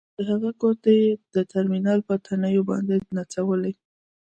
[0.17, 0.97] د هغه ګوتې
[1.33, 3.73] د ټرمینل په تڼیو باندې نڅولې